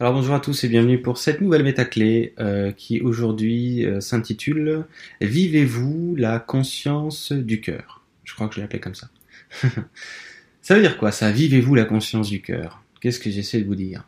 [0.00, 4.84] Alors bonjour à tous et bienvenue pour cette nouvelle métaclé euh, qui aujourd'hui euh, s'intitule
[5.20, 8.04] Vivez-vous la conscience du cœur?
[8.22, 9.08] Je crois que je l'ai appelé comme ça.
[10.62, 11.32] ça veut dire quoi ça?
[11.32, 12.80] Vivez-vous la conscience du cœur?
[13.00, 14.06] Qu'est-ce que j'essaie de vous dire?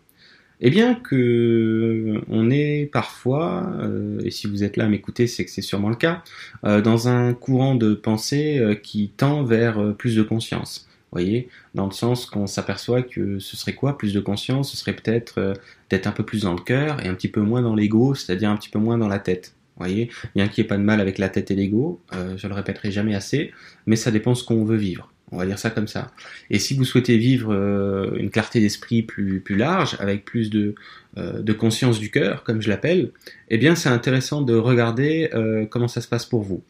[0.61, 5.45] Eh bien que on est parfois, euh, et si vous êtes là à m'écouter c'est
[5.45, 6.23] que c'est sûrement le cas,
[6.63, 12.27] dans un courant de pensée qui tend vers plus de conscience voyez, dans le sens
[12.27, 15.55] qu'on s'aperçoit que ce serait quoi plus de conscience Ce serait peut-être euh,
[15.89, 18.51] peut-être un peu plus dans le cœur et un petit peu moins dans l'ego, c'est-à-dire
[18.51, 19.55] un petit peu moins dans la tête.
[19.77, 22.47] voyez, bien qu'il n'y ait pas de mal avec la tête et l'ego, euh, je
[22.47, 23.53] le répéterai jamais assez,
[23.87, 25.13] mais ça dépend ce qu'on veut vivre.
[25.33, 26.11] On va dire ça comme ça.
[26.49, 30.75] Et si vous souhaitez vivre euh, une clarté d'esprit plus, plus large, avec plus de,
[31.19, 33.13] euh, de conscience du cœur, comme je l'appelle,
[33.49, 35.31] eh bien c'est intéressant de regarder
[35.71, 36.63] comment ça se passe pour vous.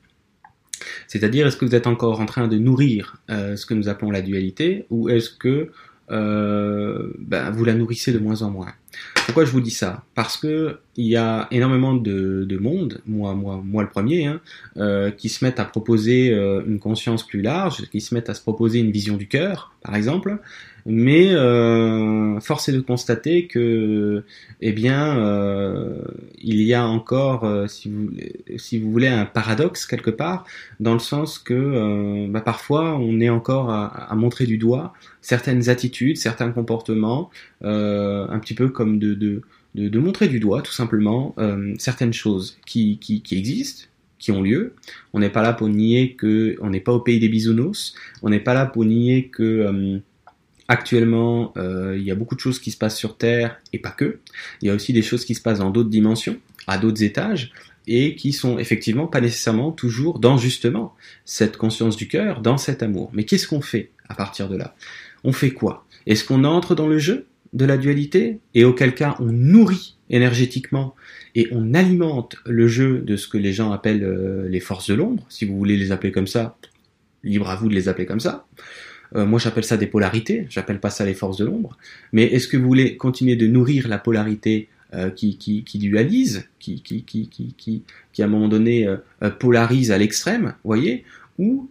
[1.11, 4.13] C'est-à-dire, est-ce que vous êtes encore en train de nourrir euh, ce que nous appelons
[4.13, 5.73] la dualité, ou est-ce que
[6.13, 8.73] euh, ben, vous la nourrissez de moins en moins?
[9.27, 10.05] Pourquoi je vous dis ça?
[10.15, 14.41] Parce que il y a énormément de, de monde, moi, moi, moi le premier, hein,
[14.77, 18.43] euh, qui se mettent à proposer une conscience plus large, qui se mettent à se
[18.43, 20.39] proposer une vision du cœur, par exemple,
[20.87, 24.25] mais euh, force est de constater que,
[24.61, 26.03] eh bien, euh,
[26.39, 28.11] il y a encore, euh, si, vous,
[28.57, 30.45] si vous voulez, un paradoxe quelque part,
[30.81, 34.93] dans le sens que euh, bah, parfois on est encore à, à, montrer du doigt
[35.21, 37.31] certaines attitudes, certains comportements,
[37.63, 39.43] euh, un petit peu comme de, de,
[39.75, 41.35] de, de, montrer du doigt, tout simplement,
[41.79, 43.87] certaines choses qui, qui, qui existent
[44.19, 44.75] qui ont lieu.
[45.15, 47.95] On n'est pas là pour nier que on n'est pas au pays des bisounours.
[48.23, 50.01] On n'est pas là pour nier que
[50.71, 53.91] Actuellement, euh, il y a beaucoup de choses qui se passent sur Terre et pas
[53.91, 54.21] que.
[54.63, 56.37] Il y a aussi des choses qui se passent dans d'autres dimensions,
[56.69, 57.51] à d'autres étages,
[57.89, 62.85] et qui sont effectivement pas nécessairement toujours dans justement cette conscience du cœur, dans cet
[62.85, 63.11] amour.
[63.13, 64.77] Mais qu'est-ce qu'on fait à partir de là?
[65.25, 65.89] On fait quoi?
[66.07, 68.39] Est-ce qu'on entre dans le jeu de la dualité?
[68.55, 70.95] Et auquel cas on nourrit énergétiquement
[71.35, 74.95] et on alimente le jeu de ce que les gens appellent euh, les forces de
[74.95, 76.57] l'ombre, si vous voulez les appeler comme ça,
[77.25, 78.47] libre à vous de les appeler comme ça.
[79.17, 80.47] Euh, moi, j'appelle ça des polarités.
[80.49, 81.77] J'appelle pas ça les forces de l'ombre.
[82.13, 87.83] Mais est-ce que vous voulez continuer de nourrir la polarité euh, qui, dualise, qui
[88.19, 91.05] à un moment donné euh, polarise à l'extrême, voyez,
[91.39, 91.69] ou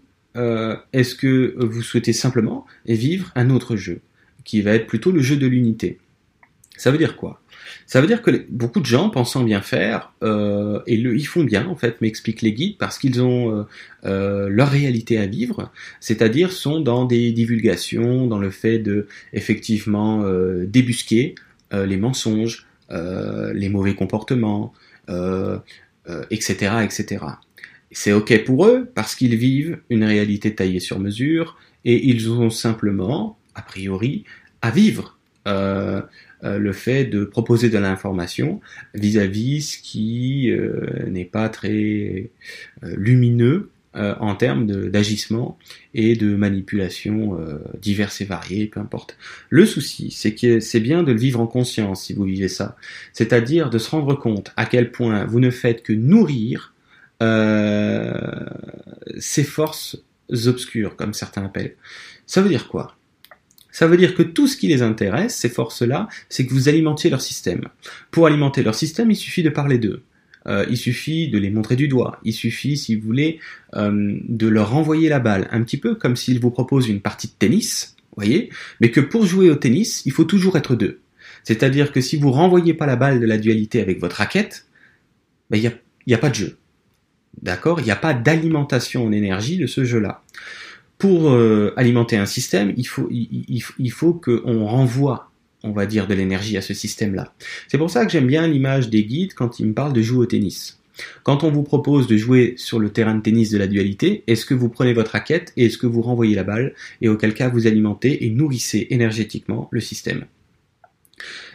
[0.93, 3.99] est-ce que vous souhaitez simplement vivre un autre jeu,
[4.45, 5.97] qui va être plutôt le jeu de l'unité?
[6.77, 7.41] Ça veut dire quoi?
[7.85, 11.43] Ça veut dire que beaucoup de gens, pensant bien faire, euh, et le, ils font
[11.43, 13.63] bien en fait, m'expliquent les guides, parce qu'ils ont euh,
[14.05, 20.23] euh, leur réalité à vivre, c'est-à-dire sont dans des divulgations, dans le fait de effectivement
[20.23, 21.35] euh, débusquer
[21.73, 24.73] euh, les mensonges, les mauvais comportements,
[26.31, 27.17] etc., etc.
[27.91, 32.49] C'est ok pour eux parce qu'ils vivent une réalité taillée sur mesure et ils ont
[32.49, 34.25] simplement, a priori,
[34.61, 35.17] à vivre.
[35.47, 36.01] Euh,
[36.43, 38.61] le fait de proposer de l'information
[38.93, 42.31] vis-à-vis ce qui euh, n'est pas très
[42.83, 45.57] euh, lumineux en termes d'agissement
[45.95, 47.39] et de manipulation
[47.81, 49.17] diverses et variées, peu importe.
[49.49, 52.77] Le souci, c'est que c'est bien de le vivre en conscience si vous vivez ça,
[53.13, 56.75] c'est-à-dire de se rendre compte à quel point vous ne faites que nourrir
[59.17, 59.97] ces forces
[60.45, 61.75] obscures, comme certains appellent.
[62.27, 62.98] Ça veut dire quoi?
[63.79, 67.09] Ça veut dire que tout ce qui les intéresse, ces forces-là, c'est que vous alimentiez
[67.09, 67.61] leur système.
[68.11, 70.03] Pour alimenter leur système, il suffit de parler d'eux.
[70.47, 72.19] Euh, il suffit de les montrer du doigt.
[72.25, 73.39] Il suffit, si vous voulez,
[73.75, 77.27] euh, de leur renvoyer la balle, un petit peu comme s'ils vous proposent une partie
[77.27, 78.49] de tennis, voyez,
[78.81, 80.99] mais que pour jouer au tennis, il faut toujours être deux.
[81.45, 84.65] C'est-à-dire que si vous renvoyez pas la balle de la dualité avec votre raquette,
[85.49, 86.57] ben, il n'y y a pas de jeu.
[87.41, 87.79] D'accord?
[87.79, 90.21] Il n'y a pas d'alimentation en énergie de ce jeu-là
[90.99, 95.31] pour euh, alimenter un système, il faut, il, il faut qu'on renvoie,
[95.63, 97.33] on va dire, de l'énergie à ce système-là.
[97.69, 100.19] C'est pour ça que j'aime bien l'image des guides quand ils me parlent de jouer
[100.19, 100.79] au tennis.
[101.23, 104.45] Quand on vous propose de jouer sur le terrain de tennis de la dualité, est-ce
[104.45, 107.47] que vous prenez votre raquette et est-ce que vous renvoyez la balle et auquel cas
[107.47, 110.25] vous alimentez et nourrissez énergétiquement le système?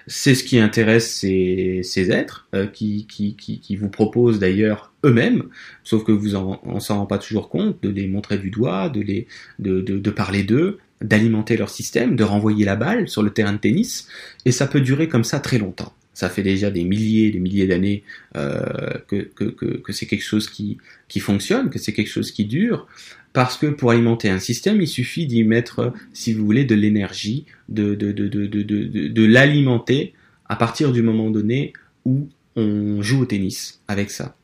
[0.06, 5.44] C'est ce qui intéresse ces, êtres euh, qui, vous proposent d'ailleurs eux-mêmes,
[5.82, 9.00] sauf que vous en, s'en rend pas toujours compte, de les montrer du doigt, de,
[9.00, 9.26] les,
[9.58, 14.08] de parler d'eux, d'alimenter leur système, de renvoyer la balle sur le terrain de tennis,
[14.44, 15.92] et ça peut durer comme ça très longtemps.
[16.14, 18.02] Ça fait déjà des milliers, des milliers d'années
[18.36, 18.62] euh,
[19.08, 20.78] que, c'est quelque chose qui,
[21.20, 22.86] fonctionne, que c'est quelque chose qui dure,
[23.32, 27.46] parce que pour alimenter un système, il suffit d'y mettre, si vous voulez, de l'énergie,
[27.68, 30.14] de l'alimenter
[30.46, 31.72] à partir du moment donné
[32.04, 34.36] où on joue au tennis avec ça,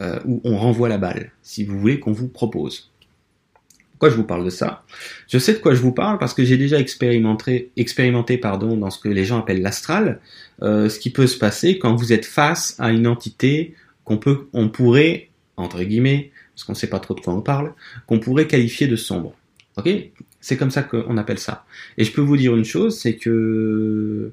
[0.00, 2.90] euh, où on renvoie la balle, si vous voulez qu'on vous propose.
[3.96, 4.84] Pourquoi je vous parle de ça?
[5.26, 8.90] Je sais de quoi je vous parle parce que j'ai déjà expérimenté, expérimenté pardon, dans
[8.90, 10.20] ce que les gens appellent l'astral,
[10.62, 14.48] euh, ce qui peut se passer quand vous êtes face à une entité qu'on peut,
[14.52, 17.72] on pourrait, entre guillemets, parce qu'on ne sait pas trop de quoi on parle,
[18.06, 19.32] qu'on pourrait qualifier de sombre.
[19.78, 19.88] Ok?
[20.42, 21.64] C'est comme ça qu'on appelle ça.
[21.96, 24.32] Et je peux vous dire une chose, c'est que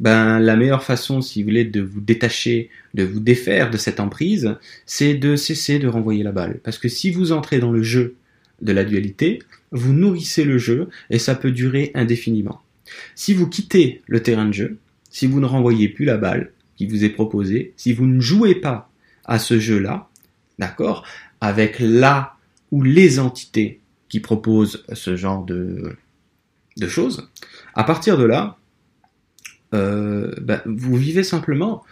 [0.00, 4.00] ben la meilleure façon, si vous voulez, de vous détacher, de vous défaire de cette
[4.00, 4.56] emprise,
[4.86, 6.58] c'est de cesser de renvoyer la balle.
[6.64, 8.16] Parce que si vous entrez dans le jeu
[8.64, 9.40] de la dualité,
[9.70, 12.62] vous nourrissez le jeu et ça peut durer indéfiniment.
[13.14, 14.78] Si vous quittez le terrain de jeu,
[15.10, 18.56] si vous ne renvoyez plus la balle qui vous est proposée, si vous ne jouez
[18.56, 18.90] pas
[19.24, 20.08] à ce jeu-là,
[20.58, 21.06] d'accord,
[21.40, 22.36] avec la
[22.70, 25.96] ou les entités qui proposent ce genre de,
[26.88, 27.30] choses,
[27.74, 28.58] à partir de là,
[29.74, 31.84] euh, ben, vous vivez simplement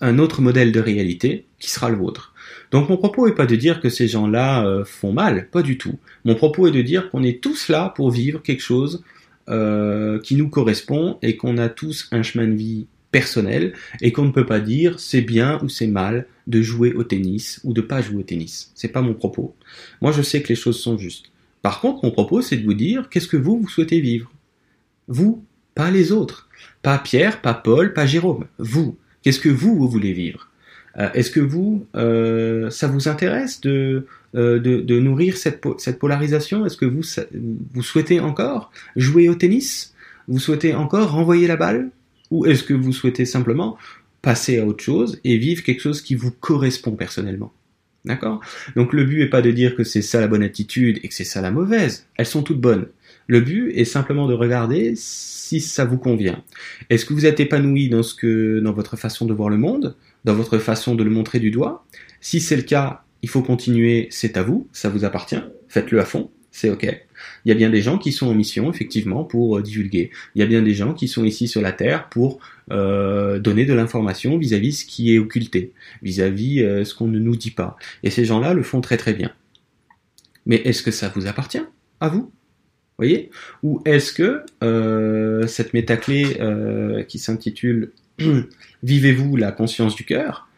[0.00, 2.29] un autre modèle de réalité qui sera le vôtre.
[2.70, 5.78] Donc mon propos n'est pas de dire que ces gens-là euh, font mal, pas du
[5.78, 5.98] tout.
[6.24, 9.02] Mon propos est de dire qu'on est tous là pour vivre quelque chose
[9.48, 14.24] euh, qui nous correspond et qu'on a tous un chemin de vie personnel et qu'on
[14.24, 17.80] ne peut pas dire c'est bien ou c'est mal de jouer au tennis ou de
[17.80, 18.70] pas jouer au tennis.
[18.74, 19.54] C'est pas mon propos.
[20.00, 21.26] Moi je sais que les choses sont justes.
[21.62, 24.30] Par contre, mon propos c'est de vous dire qu'est-ce que vous vous souhaitez vivre?
[25.08, 25.44] Vous,
[25.74, 26.48] pas les autres.
[26.82, 28.46] Pas Pierre, pas Paul, pas Jérôme.
[28.58, 30.49] Vous, qu'est-ce que vous, vous voulez vivre?
[30.96, 36.66] Est-ce que vous, ça vous intéresse de, de, de, nourrir cette, cette polarisation?
[36.66, 37.02] Est-ce que vous,
[37.74, 39.94] vous souhaitez encore jouer au tennis?
[40.28, 41.90] Vous souhaitez encore renvoyer la balle?
[42.30, 43.76] Ou est-ce que vous souhaitez simplement
[44.22, 47.52] passer à autre chose et vivre quelque chose qui vous correspond personnellement?
[48.04, 48.40] D'accord?
[48.76, 51.14] Donc le but n'est pas de dire que c'est ça la bonne attitude et que
[51.14, 52.06] c'est ça la mauvaise.
[52.16, 52.86] Elles sont toutes bonnes.
[53.26, 56.42] Le but est simplement de regarder si ça vous convient.
[56.88, 59.96] Est-ce que vous êtes épanoui dans ce que, dans votre façon de voir le monde,
[60.24, 61.86] dans votre façon de le montrer du doigt?
[62.20, 66.04] Si c'est le cas, il faut continuer, c'est à vous, ça vous appartient, faites-le à
[66.04, 66.84] fond, c'est ok.
[67.44, 70.10] Il y a bien des gens qui sont en mission, effectivement, pour euh, divulguer.
[70.34, 72.40] Il y a bien des gens qui sont ici sur la Terre pour
[72.72, 75.72] euh, donner de l'information vis-à-vis ce qui est occulté,
[76.02, 77.76] vis-à-vis euh, ce qu'on ne nous dit pas.
[78.02, 79.32] Et ces gens-là le font très très bien.
[80.46, 81.62] Mais est-ce que ça vous appartient?
[82.00, 82.32] À vous?
[83.62, 87.92] Ou est-ce que euh, cette métaclé euh, qui s'intitule
[88.82, 90.48] Vivez-vous la conscience du cœur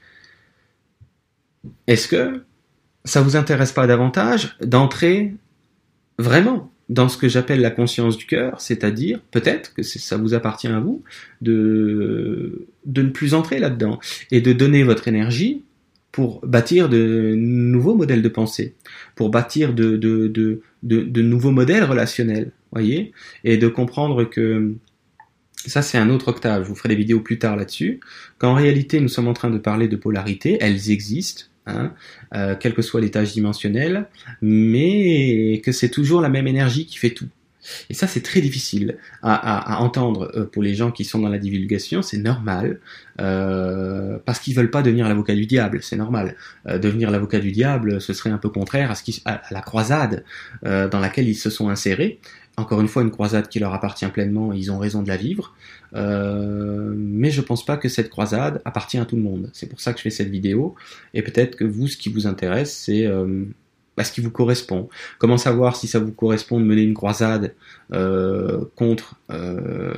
[1.86, 2.44] Est-ce que
[3.04, 5.34] ça vous intéresse pas davantage d'entrer
[6.18, 10.68] vraiment dans ce que j'appelle la conscience du cœur, c'est-à-dire peut-être que ça vous appartient
[10.68, 11.02] à vous
[11.40, 13.98] de, de ne plus entrer là-dedans
[14.30, 15.62] et de donner votre énergie
[16.12, 18.74] pour bâtir de nouveaux modèles de pensée,
[19.16, 23.12] pour bâtir de, de, de, de, nouveaux modèles relationnels, voyez,
[23.44, 24.74] et de comprendre que
[25.56, 28.00] ça c'est un autre octave, je vous ferai des vidéos plus tard là-dessus,
[28.38, 31.94] qu'en réalité nous sommes en train de parler de polarité, elles existent, hein,
[32.34, 34.06] euh, quel que soit l'étage dimensionnel,
[34.42, 37.28] mais que c'est toujours la même énergie qui fait tout.
[37.90, 41.38] Et ça, c'est très difficile à, entendre euh, pour les gens qui sont dans la
[41.38, 42.02] divulgation.
[42.02, 42.80] C'est normal
[43.20, 45.80] euh, parce qu'ils veulent pas devenir l'avocat du diable.
[45.82, 46.36] C'est normal.
[46.66, 50.24] Euh, devenir l'avocat du diable, ce serait un peu contraire à, ce qui, la croisade
[50.62, 52.20] dans laquelle ils se sont insérés.
[52.58, 54.52] Encore une fois, une croisade qui leur appartient pleinement.
[54.52, 55.54] Ils ont raison de la vivre.
[55.94, 59.50] mais je pense pas que cette croisade appartient à tout le monde.
[59.52, 60.74] C'est pour ça que je fais cette vidéo.
[61.14, 63.06] Et peut-être que vous, ce qui vous intéresse, c'est
[63.96, 64.88] à ce qui vous correspond.
[65.18, 67.54] Comment savoir si ça vous correspond de mener une croisade
[67.92, 69.92] euh, contre euh,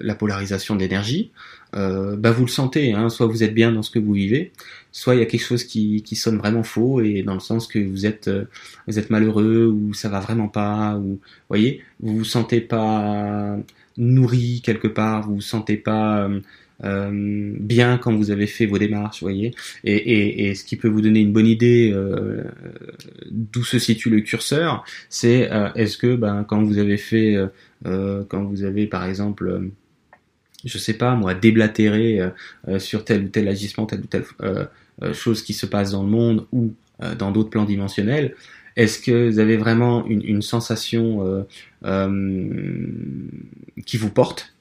[0.00, 1.30] la polarisation de l'énergie?
[1.76, 4.52] Euh, bah vous le sentez, hein, soit vous êtes bien dans ce que vous vivez,
[4.90, 7.66] soit il y a quelque chose qui, qui sonne vraiment faux et dans le sens
[7.66, 8.44] que vous êtes euh,
[8.86, 13.58] vous êtes malheureux ou ça va vraiment pas ou voyez vous vous sentez pas
[13.98, 16.30] nourri quelque part, vous vous sentez pas
[16.84, 19.54] euh, euh, bien quand vous avez fait vos démarches, voyez.
[19.84, 22.44] Et, et, et, ce qui peut vous donner une bonne idée euh,
[23.30, 27.36] d'où se situe le curseur, c'est euh, est-ce que ben, quand vous avez fait,
[27.86, 29.70] euh, quand vous avez par exemple,
[30.64, 32.20] je sais pas moi, déblatérer
[32.78, 34.24] sur tel ou tel agissement, telle ou telle
[35.12, 36.74] chose qui se passe dans le monde ou
[37.18, 38.34] dans d'autres plans dimensionnels,
[38.74, 41.46] est-ce que vous avez vraiment une, une sensation
[43.86, 44.52] qui vous porte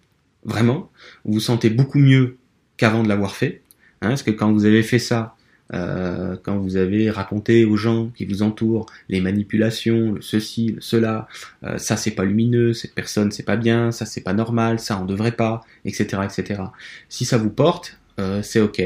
[0.43, 0.91] vraiment,
[1.25, 2.37] vous vous sentez beaucoup mieux
[2.77, 3.61] qu'avant de l'avoir fait.
[4.01, 5.35] Hein, parce que quand vous avez fait ça,
[5.73, 10.81] euh, quand vous avez raconté aux gens qui vous entourent les manipulations, le ceci, le
[10.81, 11.27] cela,
[11.63, 14.99] euh, ça c'est pas lumineux, cette personne c'est pas bien, ça c'est pas normal, ça
[15.01, 16.61] on devrait pas, etc., etc.
[17.09, 18.81] Si ça vous porte, euh, c'est ok.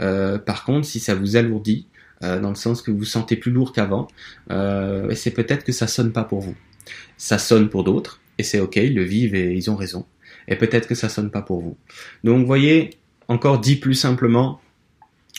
[0.00, 1.86] Euh, par contre, si ça vous alourdit,
[2.22, 4.08] euh, dans le sens que vous vous sentez plus lourd qu'avant,
[5.14, 6.56] c'est peut-être que ça sonne pas pour vous.
[7.18, 10.06] Ça sonne pour d'autres, et c'est ok, ils le vivent et ils ont raison
[10.48, 11.76] et peut-être que ça sonne pas pour vous.
[12.24, 12.90] Donc, voyez,
[13.28, 14.60] encore dit plus simplement,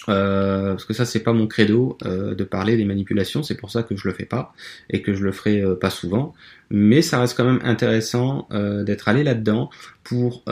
[0.09, 3.71] Euh, parce que ça c'est pas mon credo euh, de parler des manipulations, c'est pour
[3.71, 4.53] ça que je le fais pas
[4.89, 6.33] et que je le ferai euh, pas souvent.
[6.69, 8.47] Mais ça reste quand même intéressant
[8.85, 9.69] d'être allé là-dedans
[10.03, 10.43] pour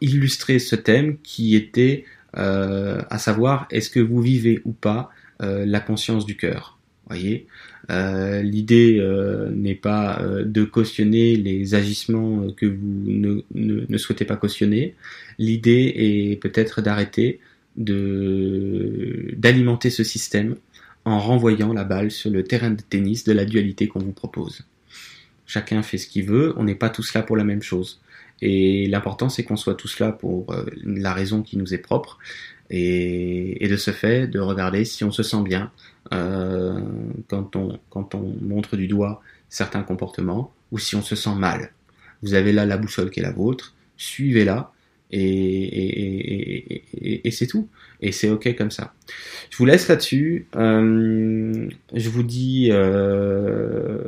[0.00, 6.26] illustrer ce thème qui était à savoir est-ce que vous vivez ou pas la conscience
[6.26, 6.78] du cœur?
[7.12, 7.46] Voyez,
[8.42, 9.00] l'idée
[9.54, 14.94] n'est pas de cautionner les agissements que vous ne, ne souhaitez pas cautionner.
[15.38, 17.40] L'idée est peut-être d'arrêter
[17.76, 20.56] de d'alimenter ce système
[21.04, 24.64] en renvoyant la balle sur le terrain de tennis de la dualité qu'on vous propose.
[25.46, 28.00] Chacun fait ce qu'il veut, on n'est pas tous là pour la même chose.
[28.42, 32.18] Et l'important, c'est qu'on soit tous là pour euh, la raison qui nous est propre.
[32.70, 35.70] Et, de ce fait, de regarder si on se sent bien
[36.12, 36.80] euh,
[37.28, 41.72] quand, on, quand on montre du doigt certains comportements ou si on se sent mal.
[42.22, 44.72] Vous avez là la boussole qui est la vôtre, suivez-la
[45.12, 46.80] et,
[47.30, 47.68] c'est tout.
[48.00, 48.94] Et c'est ok comme ça.
[49.50, 50.46] Je vous laisse là-dessus.
[50.56, 53.98] Euh, je vous dis euh,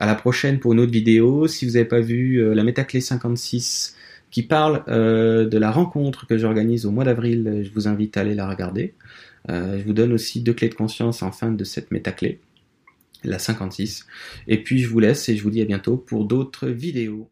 [0.00, 1.46] à la prochaine pour une autre vidéo.
[1.46, 3.96] Si vous n'avez pas vu euh, la métaclé 56
[4.30, 8.36] qui parle de la rencontre que j'organise au mois d'avril, je vous invite à aller
[8.36, 8.94] la regarder.
[9.48, 12.38] je vous donne aussi deux clés de conscience en fin de cette métaclé,
[13.24, 14.06] la 56.
[14.46, 17.28] Et puis je vous laisse et je vous dis à bientôt pour d'autres vidéos.